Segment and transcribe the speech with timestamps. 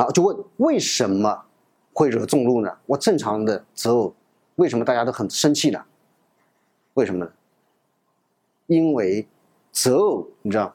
[0.00, 1.44] 啊，就问为什么
[1.92, 2.74] 会惹众怒呢？
[2.86, 4.14] 我正常的择偶，
[4.56, 5.78] 为什么大家都很生气呢？
[6.94, 7.30] 为什么呢？
[8.66, 9.28] 因为
[9.70, 10.74] 择偶，你知道，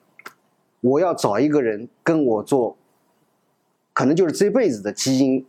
[0.79, 2.77] 我要找一个人跟我做，
[3.93, 5.43] 可能就是这辈子的基因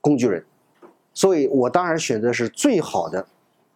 [0.00, 0.42] 工具人，
[1.12, 3.26] 所以我当然选择是最好的，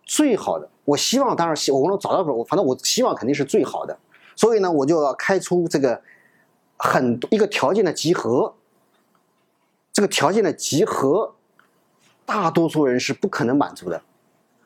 [0.06, 0.66] 最好的。
[0.86, 3.98] 我希望当然希我能找到我，反正我希望肯定是最好的。
[4.34, 6.00] 所以呢，我就要开出这个
[6.78, 8.54] 很一个条件的集合。
[9.92, 11.34] 这个条件的集合，
[12.24, 14.00] 大多数人是不可能满足的。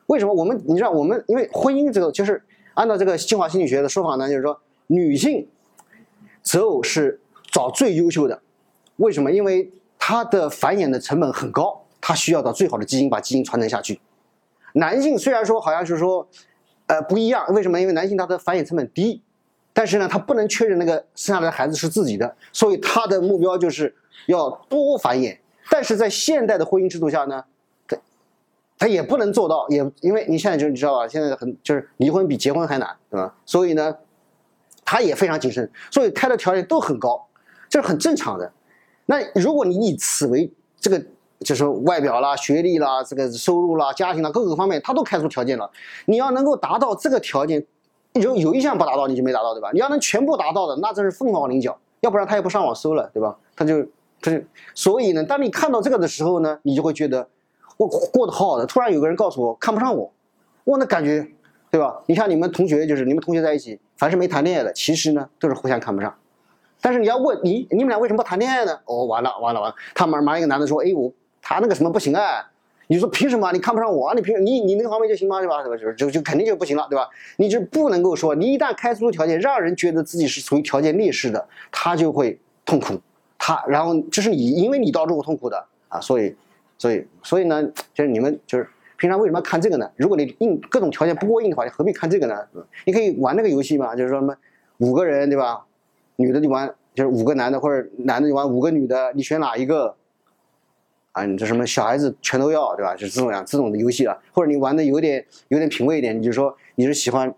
[0.05, 0.33] 为什么？
[0.33, 2.41] 我们你知道，我们因为婚姻这个，就是
[2.75, 5.47] 按照这个进化心理学的说法呢，就是说女性
[6.41, 7.19] 择偶是
[7.51, 8.41] 找最优秀的。
[8.95, 9.31] 为什么？
[9.31, 13.99] 因为她的繁衍的成本很高，她需要找最好的基因把基因传承下去。
[14.73, 16.27] 男性虽然说好像是说，
[16.85, 17.79] 呃不一样，为什么？
[17.81, 19.21] 因为男性他的繁衍成本低。
[19.73, 23.93] 但是呢，他不能确认那个生下来的孩子是自己的，所以他的目标就是
[24.25, 25.37] 要多繁衍。
[25.69, 27.43] 但是在现代的婚姻制度下呢，
[27.87, 27.97] 他
[28.79, 33.33] 他也不能做到，也因为你现在就你知道吧，现在很就是离婚比结婚还难，对吧？
[33.45, 33.95] 所以呢，
[34.85, 37.25] 他也非常谨慎，所以开的条件都很高，
[37.69, 38.51] 这是很正常的。
[39.05, 41.01] 那如果你以此为这个，
[41.41, 45.69] 就是外表啦、学历啦、这个收入啦、家庭啦各个方面，他都开出条件了，
[46.05, 47.65] 你要能够达到这个条件。
[48.13, 49.69] 有有一项不达到，你就没达到，对吧？
[49.73, 53.37] 你要能全部达到的，那真是凤毛麟角，要不然他也不上网搜了，对吧？
[53.55, 53.85] 他就
[54.21, 54.41] 他就，
[54.73, 57.27] 所以呢，当你看到这个的时候呢，你就会觉得
[57.77, 58.65] 我过得好好的。
[58.65, 60.11] 突然有个人告诉我看不上我，
[60.63, 61.27] 我那感觉，
[61.69, 61.99] 对吧？
[62.07, 66.13] 你像你们同学，就是你们同学在一起，凡是没谈恋爱的，其实呢都是互相看不上。
[66.81, 68.79] 但是你要问你，你们俩为什么不谈恋爱呢？
[68.85, 72.49] 哦，完了完了完了，他马上一个男的说，哎我他那个什么不行啊。
[72.89, 73.51] 你说凭什么？
[73.51, 74.13] 你看不上我啊？
[74.15, 75.39] 你凭你你那个方面就行吗？
[75.39, 75.61] 对吧？
[75.61, 75.75] 对吧？
[75.75, 77.05] 就就就肯定就不行了，对吧？
[77.35, 82.93] 你就不能够说，你一旦开出条件，让人觉得自己是处于条件劣势的，他就会痛苦。
[83.37, 86.35] 他然后就是你，因为你导致我痛苦的啊，所以，
[86.77, 88.67] 所以，所以呢，就是你们就是
[88.97, 89.89] 平常为什么要看这个呢？
[89.95, 92.35] 如果你硬各种条件不过硬的话，你何必看这个呢？
[92.85, 94.35] 你可以玩那个游戏嘛，就是说什么
[94.77, 95.65] 五个人对吧？
[96.15, 99.95] 女的就玩，就是五个男的或者男的就玩五个女的，你选哪一个？
[101.13, 102.93] 啊，你这什么小孩子全都要，对吧？
[102.95, 107.33] 就是这种样这种的游戏了，或者你玩的有点有点品味一点，你就说你是喜欢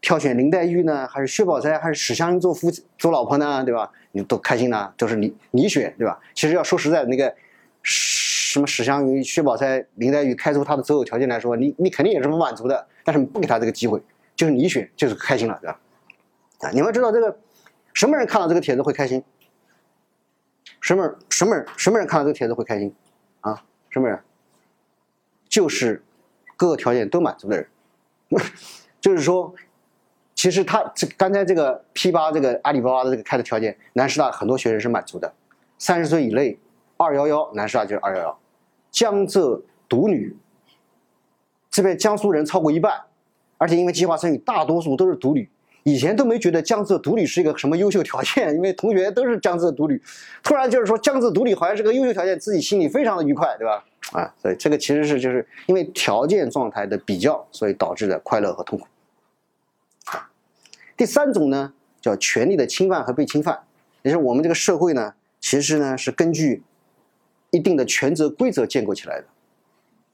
[0.00, 3.90] 挑选林黛玉呢，还是薛宝钗，还是史湘云做夫做老婆呢，对吧？
[4.12, 6.18] 你都开心呢，都是你你选，对吧？
[6.34, 7.34] 其实要说实在的，那个
[7.82, 14.00] 什么史湘云、薛宝钗、林黛玉开出他的择偶条件来说，你你肯定也是不满足的，但是你不给他这个机会，
[14.36, 15.80] 就是你选，就是开心了，对吧？
[16.60, 17.36] 啊，你们知道这个
[17.92, 19.22] 什么人看到这个帖子会开心？
[20.80, 22.94] 什么什么人什么人看到这个帖子会开心？
[23.40, 24.18] 啊什么人？
[25.48, 26.02] 就是
[26.56, 27.66] 各个条件都满足的人。
[29.00, 29.54] 就是说，
[30.38, 35.32] 其实他这刚才这个 P 八这个阿里巴巴的这个开的条件，南师大很多学生是满足的。
[35.80, 36.56] 三十岁以内，
[36.96, 38.38] 二幺幺，南师大就是二幺幺。
[38.92, 40.36] 江浙独女，
[41.68, 43.00] 这边江苏人超过一半，
[43.56, 45.50] 而且因为计划生育，大多数都是独女。
[45.82, 50.00] 以前都没觉得江浙独女是一个什么优秀条件，因为同学都是江浙独女，
[50.44, 53.84] 突然就是说江浙独女好像是个优秀条件，自己心里非常的愉快，对吧？
[54.12, 58.86] 啊，所以这个其实是就是因为条件状态的比较，所以导致的快乐和痛苦。
[60.98, 61.72] 第三种呢，
[62.02, 63.58] 叫权利的侵犯和被侵犯，
[64.02, 66.62] 也就是我们这个社会呢，其实呢是根据
[67.52, 69.26] 一定的权责规则建构起来的，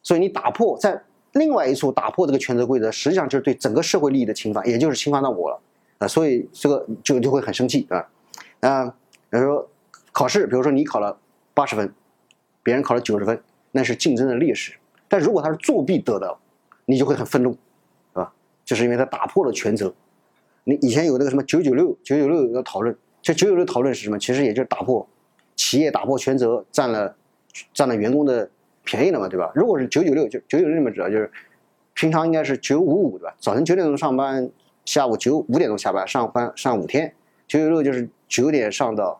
[0.02, 1.02] 所以你打破在。
[1.32, 5.60] 另外一处打破这个权责规则，实际上就是对整个社会利益的侵犯，也就是侵犯到我了
[5.98, 8.06] 啊，所以这个就就会很生气啊
[8.60, 8.86] 啊，
[9.28, 9.68] 比如说
[10.12, 11.18] 考试，比如说你考了
[11.52, 11.92] 八十分，
[12.62, 14.74] 别人考了九十分，那是竞争的劣势。
[15.08, 16.38] 但如果他是作弊得的，
[16.84, 17.56] 你就会很愤怒，
[18.12, 18.32] 啊？
[18.64, 19.92] 就是因为他打破了权责。
[20.64, 24.18] 你以前有那个什么九九六九九六的讨论，这九九六讨论是什么？
[24.18, 25.06] 其实也就是打破
[25.54, 27.16] 企业打破权责，占了
[27.72, 28.50] 占了员工的。
[28.86, 29.50] 便宜了嘛，对吧？
[29.54, 31.32] 如果是九九六，就九九六，你们知道，就是
[31.94, 33.34] 平常应该是九五五，对吧？
[33.40, 34.46] 早晨九点钟上班，
[34.84, 37.10] 下午九五点钟下班，上班上五天。
[37.48, 39.18] 九九六就是九点上到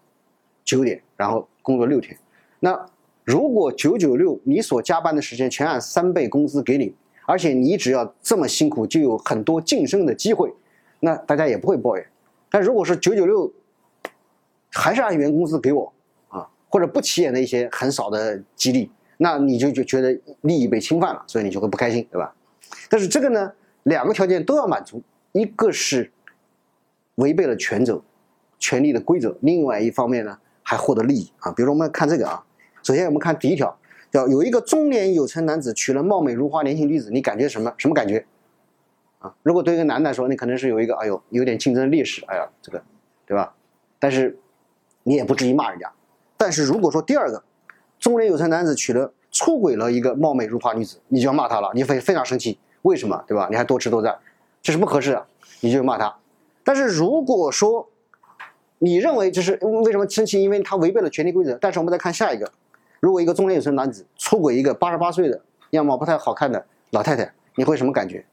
[0.66, 2.14] 九点，然后工作六天。
[2.60, 2.78] 那
[3.24, 6.94] 如果九九六，你所加班的时间全按三倍工资给你，
[7.24, 10.52] 而且你只要这么辛苦，就有很多晋升的机会，
[11.04, 12.06] 那大家也不会抱怨。
[12.50, 13.52] 但如果是九九六，
[14.72, 15.92] 还是按原工资给我
[16.28, 18.90] 啊，或者不起眼的一些很少的激励。
[19.18, 22.34] 那你就就觉得利益被侵犯了，所以你就会不开心，对吧？
[22.88, 23.52] 但是这个呢，
[23.84, 25.00] 两个条件都要满足，
[25.32, 26.10] 一个是
[27.16, 28.02] 违背了权责、
[28.58, 31.52] 权利的规则，另外一方面呢还获得利益啊。
[31.52, 32.42] 比如说我们看这个啊，
[32.82, 33.76] 首先我们看第一条，
[34.10, 38.26] 叫有一个中年有成男子娶了貌美如花年轻女子，你感觉什么什么感觉？
[39.42, 42.82] 如果对一个男的来说，你可能是有一个哎呦有点竞争劣势，哎呀这个，
[43.26, 43.54] 对吧？
[43.98, 44.38] 但是
[45.02, 45.90] 你也不至于骂人家。
[46.36, 47.42] 但是如果说第二个
[47.98, 53.24] 中年有成男子娶了出轨了一个貌美如花女子，你就要骂他了，你非非常生气，为什么？
[53.26, 53.48] 对吧？
[53.50, 54.16] 你还多吃多占，
[54.62, 55.26] 这是不合适的，
[55.60, 56.14] 你就骂他。
[56.62, 57.88] 但是如果说
[58.78, 60.42] 你认为就是为什么生气？
[60.42, 61.56] 因为他违背了权利规则。
[61.60, 62.50] 但是我们再看下一个，
[63.00, 68.24] 如果一个中年有成男子出轨一个八十八岁的样貌不太好看的老太太，你会什么感觉？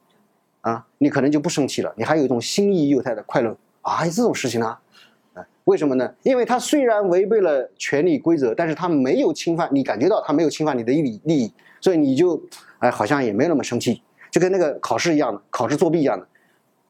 [0.62, 4.78] 啊，你可能就不生气了，你还有一种心意幼态的快乐啊，有这种事情呢？
[5.34, 6.13] 啊，为什么呢？
[6.24, 12.42] 因为他虽然违背了权利规则，但是他没有侵犯你，感觉到他没有侵犯你的利利益，所以你就
[12.80, 16.28] 哎好像也没有那么生气，就跟那个考试一样的，考试作弊一样的。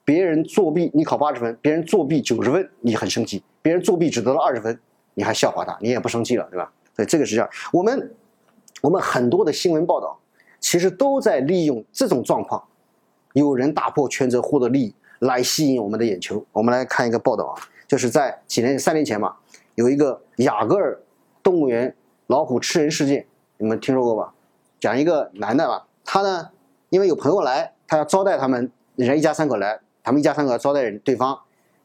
[0.04, 4.78] 别人作弊，你考八十分；别人作弊九十分，你很生气；别人作弊只得了二十分，
[5.14, 6.70] 你还笑话他，你也不生气了，对吧？
[6.96, 7.50] 所以这个是这样。
[7.72, 8.12] 我们
[8.82, 10.20] 我们很多的新闻报道，
[10.60, 12.62] 其实都在利用这种状况，
[13.34, 16.46] 有人打破权责获得利益来吸引我们的眼球。
[16.52, 17.56] 我们来看一个报道啊，
[17.88, 19.36] 就是在几年三年前嘛，
[19.76, 21.00] 有一个雅戈尔
[21.44, 21.96] 动物园
[22.28, 23.26] 老虎吃人事件，
[23.58, 24.34] 你们听说过吧？
[24.80, 26.50] 讲一个男的吧，他呢
[26.90, 29.80] 因为有朋友来，他要招待他们，人一家三口来。
[30.04, 31.40] 他们一家三口招待对方，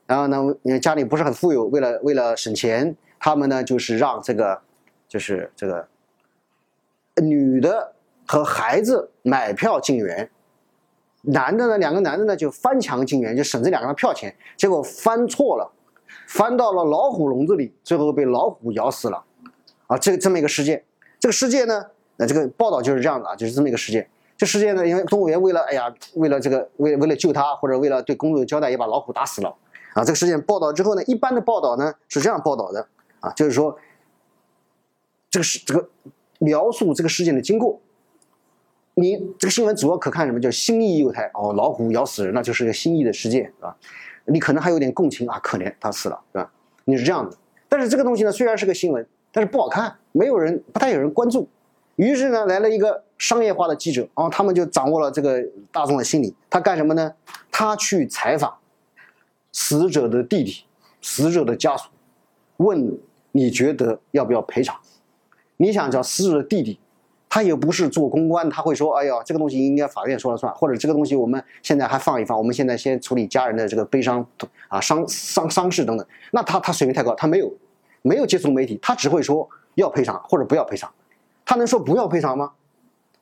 [0.06, 4.58] 然后呢，因为家里不是很富有，为了为了省钱，他们呢就是让这个，
[5.06, 5.86] 就是这个
[7.22, 7.92] 女的
[8.26, 10.30] 和孩子买票进园，
[11.26, 15.70] 男的呢两个男的呢就翻墙进园，就省这两个票钱，结果翻错了，
[16.28, 19.24] 翻到了老虎笼子里，最后被老虎咬死了，
[19.88, 20.84] 啊，这个这么一个事件，
[21.18, 21.84] 这个事件呢，
[22.16, 24.08] 那这个报道就是这样的啊，就是这么一个事件。
[24.36, 29.48] 这事件呢，因为动物园为了哎呀，为了这个，为为了救它，或者为了对公众交代，也把老虎打死了
[29.94, 30.04] 啊。
[30.04, 32.86] 这个事件报道之后呢，一般的报道呢是这样报道的
[33.18, 33.76] 啊，就是说，
[35.30, 35.88] 这个事这个
[36.38, 37.80] 描述这个事件的经过。
[38.98, 40.40] 你这个新闻主要可看什么？
[40.40, 43.76] 叫心意幼态哦，老虎咬死人，那就是个心意的事件，是吧？
[44.24, 46.50] 你可能还有点共情啊，可怜他死了，是吧？
[46.86, 47.36] 你是这样的。
[47.68, 51.46] 但是这个东西呢，虽然是个新闻，但是不好看，没有人，不太有人关注。
[51.96, 56.34] 于是呢，来了一个商业化的记者，然后他们就掌握了这个大众的心理。
[56.48, 57.12] 他干什么呢？
[57.50, 58.56] 他去采访
[59.52, 60.64] 死者的弟弟、
[61.02, 61.90] 死者的家属，
[62.56, 62.98] 问
[63.32, 64.74] 你觉得要不要赔偿？
[65.58, 66.78] 你想找死者的弟弟，
[67.28, 74.26] 他也不是做公关，他会说：“哎呀，这个东西应该法院说了算，或者这个东西我们现在还放一放，我们现在先处理家人的这个悲伤
[74.68, 77.52] 啊、伤伤伤势等等。”那他他水平太高，他没有
[78.02, 80.90] 没有接触媒体，他只会说要赔偿或者不要赔偿。
[81.44, 82.52] 他能说不要赔偿吗？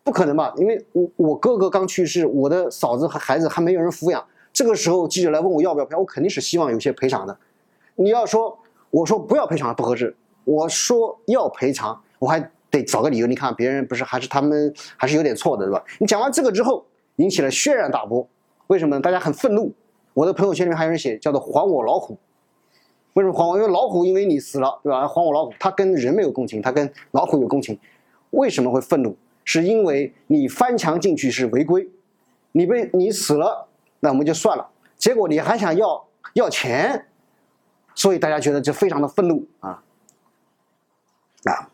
[0.03, 4.23] 不可能吧，因为我我哥哥刚去世，我的嫂子和孩子还没有人抚养。
[4.53, 7.37] 这个时候记者来问我要不要赔，我肯定是希望有些赔偿的。
[7.97, 8.59] 你要说
[8.91, 10.15] 我说不要赔偿不合适，
[10.45, 13.27] 我说要赔偿，我还得找个理由。
[13.27, 15.83] 你看别人不是还是他们还是有点错的，对吧？
[15.99, 16.85] 你讲完这个之后，
[17.17, 18.27] 引起了轩然大波。
[18.67, 19.01] 为什么呢？
[19.01, 19.73] 大家很愤怒。
[20.13, 22.19] 我的朋友圈里面还有人写叫做还我老虎。
[23.15, 23.57] 为什么还我？
[23.57, 25.07] 因为老虎因为你死了，对吧？
[25.07, 27.79] 还我老虎，他跟人没有共情，他跟老虎有共情。
[28.31, 29.17] 为什么会愤怒？
[29.45, 31.87] 是因为你翻墙进去是违规，
[32.53, 33.69] 你被你死了，
[34.01, 34.67] 那我们就算了。
[34.97, 37.07] 结果你还想要要钱，
[37.95, 39.83] 所以大家觉得就非常的愤怒啊
[41.45, 41.71] 啊！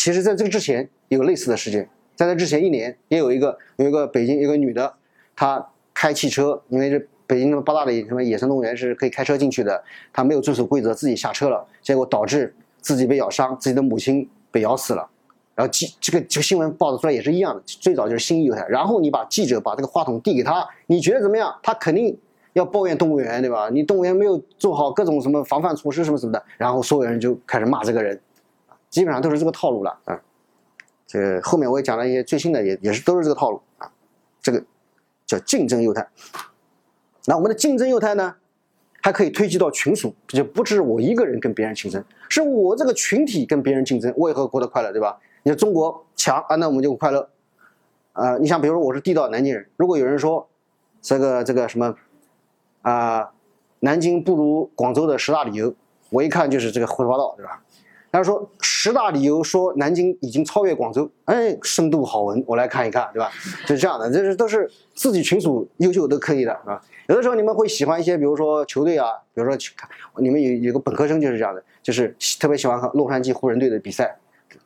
[0.00, 1.86] 其实，在这个之前有类似的事件，
[2.16, 4.94] 在这之前一年也有一个有一个北京一个女的，
[5.36, 15.06] 她开汽车，因为这北京那么八大的什么野生动物园是可以开车进去的，她没有遵守规则，自己下车了，结果导致自己被咬伤，自己的母亲被咬死了。
[15.54, 18.66] 然后记这个这个新闻报道出来也是一样的，最早就是新意幼态。
[18.70, 21.54] 然后你把记者把这个话筒递给他，你觉得怎么样？
[21.62, 22.18] 他肯定
[22.54, 23.68] 要抱怨动物园，对吧？
[23.70, 28.18] 你动物园没有做好各种什么防范措施什么什么的，然后所有人就开始骂这个人，
[28.90, 30.20] 基本上都是这个套路了啊。
[31.06, 33.90] 这个后面我也讲了一些最新的，也也是都是这个套路啊。
[34.42, 34.62] 这个
[35.26, 36.06] 叫竞争幼态。
[37.26, 38.34] 那我们的竞争幼态呢，
[39.02, 45.18] 还可以推及到群属，就不止我一个人跟别人竞争，是我这个群体跟别人竞争，我也会过得快乐，对吧？
[45.42, 47.28] 你说中国强啊，那我们就快乐。
[48.12, 50.48] 呃，你像，比如说我是地道南京人，如果有人说
[51.00, 51.94] 这个这个什么
[52.82, 53.30] 啊，
[53.80, 55.74] 南京不如广州的十大理由，
[56.10, 57.62] 我一看就是这个胡说八道，对吧？
[58.12, 63.30] 他说十大理由说南京已经超越广州，哎，深度好文，我来看一看，对吧？
[63.66, 66.80] 就是这样的，这是都是自己群属优秀都可以的，啊。
[67.08, 74.16] 有的时候你们会喜欢一些，比如说球队啊，比如说去看你们有有个本科生就是这样的，就是特别喜欢和洛杉矶湖人队的比赛。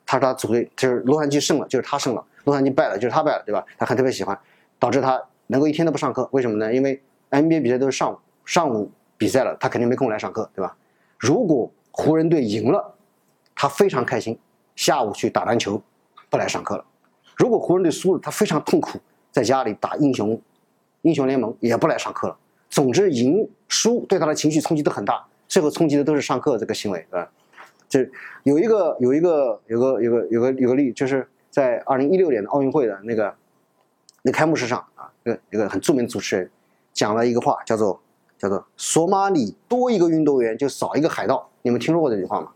[0.06, 3.64] 他说他组队就是洛杉矶胜了，就是他胜了；洛杉矶败了，就是他败了，对吧？
[3.78, 4.38] 他很特别喜欢，
[4.78, 6.28] 导致他能够一天都不上课。
[6.32, 6.72] 为什么呢？
[6.72, 10.76] 因为 NBA 比赛都是上午，上午比赛了，他肯定没空来上课，对吧？
[11.18, 12.93] 如果湖人队赢了，
[13.54, 14.38] 他非常开心，
[14.76, 15.80] 下午去打篮球，
[16.28, 16.84] 不来上课了；
[17.36, 18.98] 如果湖人队输了，他非常痛苦，
[19.30, 20.40] 在家里打英雄
[21.02, 22.36] 英雄联盟，也不来上课了。
[22.68, 27.30] 总之，赢输对他的情绪冲击都很大，最后冲击的都是上课这个行为，对吧？
[27.88, 28.10] 就是
[28.42, 33.32] 有一个有一个有个有个有个有个例，就是在二零一六年的奥运会的那个
[34.22, 36.50] 那开幕式上啊，一个一个很著名的主持人
[36.92, 38.00] 讲了一个话，叫做
[38.36, 41.48] 叫做索马里多一个运动员就少一个海盗。
[41.62, 42.50] 你们听说过这句话吗？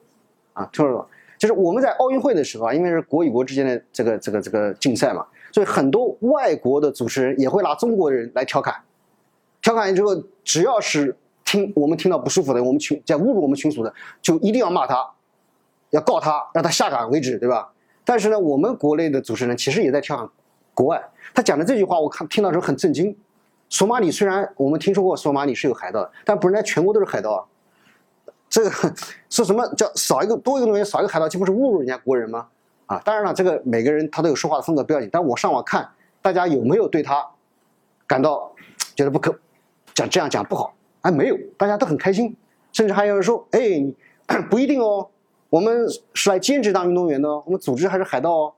[0.58, 1.08] 啊，听说过。
[1.38, 8.74] 就是我们在奥运会的时候啊，因为是国与国之间的这个这个这个竞赛嘛，所以很多外国的主持人也会拿中国人来调侃，
[9.62, 15.08] 调侃完之后，只要是听我们听到不舒服的，我们群在侮辱我们群属的，就一定要骂他，
[15.90, 17.70] 要告他，让他下岗为止，对吧？
[18.04, 20.28] 但是呢，我们国内的主持人其实也在调侃
[20.74, 21.00] 国外，
[21.32, 23.16] 他讲的这句话，我看听到时候很震惊。
[23.68, 27.44] 索马里虽然我们听说过索马里是有海盗的，但不是人家全国都是海盗啊。
[28.48, 28.70] 这个
[29.28, 32.46] 说什么叫少一个多一个东西少一个海盗，岂不是侮辱人家国人吗？
[32.86, 35.08] 啊，当然了，这个每个人他都有说话的风格不要紧。
[35.12, 35.86] 但我上网看，
[36.22, 37.22] 大家有没有对他
[38.06, 38.50] 感到
[38.96, 39.38] 觉得不可
[39.94, 40.74] 讲这样讲不好？
[41.02, 42.34] 哎，没有，大家都很开心，
[42.72, 43.60] 甚至还有人说，哎，
[44.48, 45.06] 不一定哦，
[45.50, 48.54] 我们是来兼职当运动员的，我们组织还是海盗哦。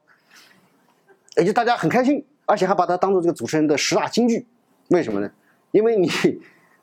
[1.36, 4.46] 也就大家很开心，而且还把他当做这个主持人的十大金句。
[4.90, 5.28] 为什么呢？
[5.72, 6.08] 因为你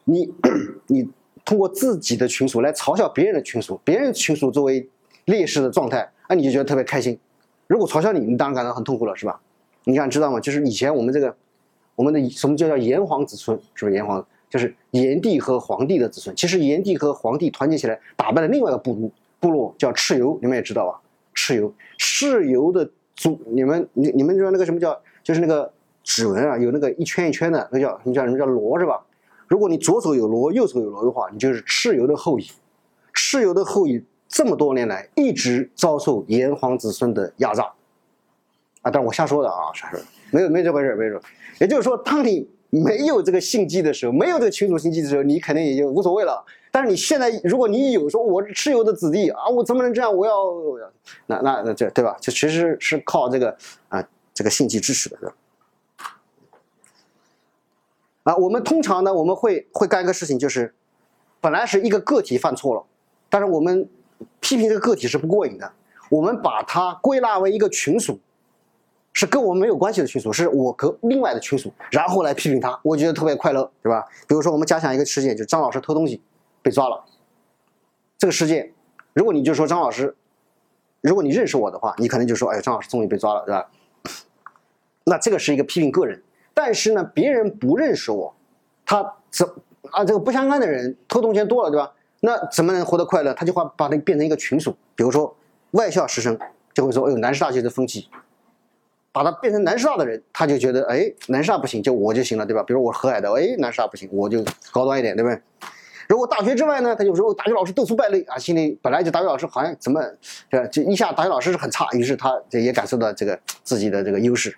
[0.03, 0.33] 你
[0.87, 1.09] 你。
[1.47, 4.85] 通过自己的群属来嘲笑别人的群属，别人群属作为
[5.23, 7.17] 劣势的状态，那你就觉得特别开心。
[7.67, 9.39] 如果嘲笑你，你当然感到很痛苦了，是吧？
[9.85, 10.41] 你想知道吗？
[10.41, 11.33] 就是以前我们这个，
[11.95, 14.27] 我们的什么叫叫炎黄子孙，是不是炎黄？
[14.49, 16.35] 就是炎帝和黄帝的子孙。
[16.35, 20.99] 其实炎帝和黄帝团结起来打败了另外一个部落，部落叫蚩尤，你们也知道吧？
[21.33, 24.99] 蚩尤，蚩尤的祖，你们你你们知道那个什么叫？
[25.23, 25.71] 就是那个
[26.03, 29.01] 指纹啊，有那个一圈一圈的，那叫什么叫什么叫螺是吧？
[29.47, 32.45] 如果你左手有罗，右手有罗的话，你就是蚩尤的后裔。
[33.13, 37.63] 蚩尤的后裔这么多年来一直遭受炎黄子孙的压榨，
[38.81, 39.99] 啊，但我瞎说的啊，瞎说，
[40.31, 41.19] 没有没有这回事，没有。
[41.59, 46.45] 也就是说，当你没有这个信迹的时候，没有这个群主信迹的时候，你肯定也就无所谓了。
[46.69, 50.15] 但是你现在，如果你有说我是蚩尤的子弟啊，我怎么能这样？
[50.15, 50.53] 我要，
[51.25, 52.15] 那那那这对吧？
[52.21, 53.57] 就其实是靠这个
[53.89, 55.35] 啊这个信迹支持的，对吧？
[58.27, 60.73] 啊，我们通常呢，我们会会干一个事情，就是
[61.39, 62.83] 本来是一个个体犯错了，
[63.29, 63.87] 但是我们
[64.41, 65.71] 批评这个个体是不过瘾的，
[66.09, 68.19] 我们把它归纳为一个群属，
[69.13, 74.05] 是跟我们没有关系的群属，是我和另外的群属，然后来批评他，我觉得特别快乐，对吧？
[74.27, 76.21] 比如说我们假想一个事件，就是张老师偷东西
[76.61, 77.01] 被抓了，
[78.17, 78.73] 这个事件，
[79.13, 80.13] 如果你就说张老师，
[80.99, 83.69] 如果你认识我的话，你可能就说，哎，张老师终于被抓了，对吧？
[85.07, 86.21] 那这个是一个批评个人。
[86.57, 88.35] 但是呢，别人不认识我，
[88.83, 89.47] 他怎
[89.91, 90.03] 啊？
[90.03, 91.93] 这个不相干的人偷东西多了，对吧？
[92.21, 93.31] 那怎么能活得快乐？
[93.35, 94.75] 他就会把它变成一个群属。
[94.95, 95.37] 比如说
[95.71, 96.35] 外校师生
[96.73, 98.09] 就会说：“哎呦，南师大就是风气。”
[99.13, 105.39] 把他变成南师大的人，他就觉得：“哎，南师大不行，就我就行了，对吧？”比如我河海的，哎，南师大不行，我就高端一点，对不对？
[106.09, 110.01] 如果大学之外呢，他就说大学老师斗出败类啊，心里本来就大学老师好像怎么，
[110.49, 110.65] 对吧？
[110.65, 114.57] 就一下大学老师是很差，于是他这也感受到这个自己的这个优势。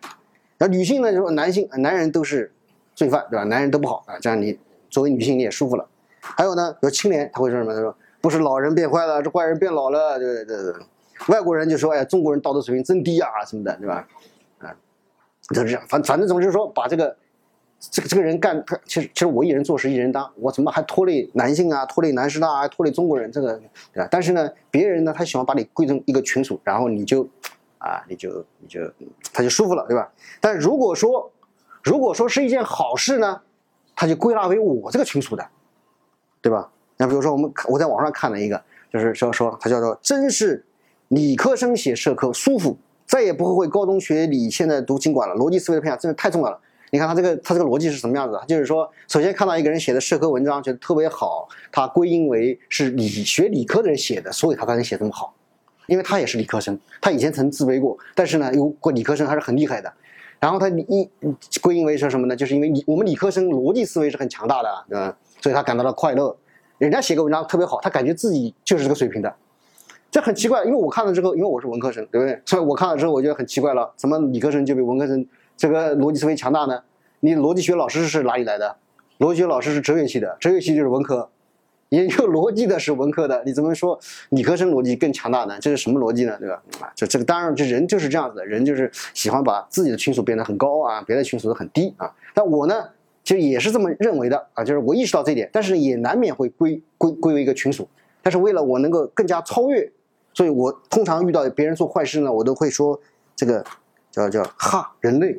[0.62, 1.10] 那女性呢？
[1.10, 2.52] 就说男性、男人都是
[2.94, 3.46] 罪犯，对吧？
[3.46, 5.88] 男人都不好啊，这样你作为女性你也舒服了。
[6.20, 7.74] 还有呢，有青年他会说什么？
[7.74, 10.74] 他说不是老人变坏了，是坏人变老了，对对对。
[11.30, 14.06] 外国人就说，哎，中国人道德水平真低啊，什么的，对吧？
[14.60, 14.76] 啊，
[15.54, 15.82] 就是这样。
[15.88, 17.16] 反反正总是说，把这个
[17.80, 21.86] 这个这个人干，他其实其实我一人做事一人当，我怎么还拖累男性啊？
[21.86, 22.68] 拖累男师大啊？
[22.68, 23.32] 拖累中国人？
[23.32, 23.54] 这个
[23.94, 24.10] 对吧？
[24.12, 27.26] 但是呢，别人呢，他喜欢把你归成一个群属，然后你就。
[27.80, 28.80] 啊，你就你就
[29.34, 30.10] 他就舒服了，对吧？
[30.40, 31.32] 但如果说
[31.84, 33.42] 如果说是一件好事呢，
[33.96, 35.46] 他就归纳为我这个群属的，
[36.42, 36.70] 对吧？
[36.98, 40.66] 那比如说我们我在网上看了一个，就是说说他叫做真是
[41.08, 45.34] 理科生写社科舒服，再也不会高中学理，现在读经管了。
[45.36, 46.60] 逻辑思维的培养真的太重要了。
[46.92, 48.38] 你看他这个他这个逻辑是什么样子？
[48.48, 55.34] 就是说，首先看到一个人写的社科文章，觉得特别好，他归因为是理学理科的人写的，所以他才能写这么好。
[55.90, 59.92] 因为他也是理科生，他以前曾自卑过，但是呢，有过理科生还是很厉害的。
[60.40, 61.10] 然后他一
[61.62, 62.34] 归因为说什么呢？
[62.34, 66.34] 就是因为理我们理科生逻辑思维是很强大的，嗯，所以他感到了快乐。
[66.78, 69.36] 人家写个文章特别好，他感觉自己就是这个水平的，
[70.10, 70.64] 这很奇怪。
[70.64, 72.42] 因为我看了之后，因为我是文科生，对不对？
[72.46, 75.28] 所以我看了之后，我觉得很奇怪了，怎么理科生就比文科生
[75.58, 76.82] 这个逻辑思维强大呢？
[77.20, 78.78] 你逻辑学老师是哪里来的？
[79.18, 81.30] 逻辑学老师是哲学系的，哲学系就是文科。
[81.90, 85.58] 研究逻辑的是文科的，你怎么说理科生逻辑更强大呢？
[85.60, 86.38] 这是什么逻辑呢？
[86.40, 86.62] 对吧？
[86.82, 92.14] 啊，这这个当然，这人就是这样子的，人就是喜欢把自己的群属变得很高啊，别的群属都很低啊。
[92.36, 92.76] 但我呢，
[93.24, 97.90] 其实也是这么认为的啊，就是我意识到这一点，但是也难免会归归归为一个群属。
[98.22, 99.92] 但是为了我能够更加超越，
[100.36, 103.00] 所以我通常遇到别人做坏事呢，我都会说
[103.36, 103.66] 这个
[104.12, 105.36] 叫叫哈人类，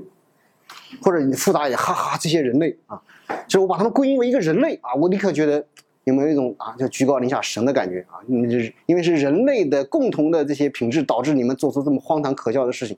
[1.01, 3.01] 或者你复杂一点哈哈这些人类啊，
[3.47, 5.65] 就是我把他们归因为一个人类啊，我立刻觉得。
[6.05, 8.19] 有没有一种啊，就居高临下神的感觉啊？
[8.27, 12.97] 你就是因为是人类的共同的这些品质导致你们做出这么荒唐可笑的事情，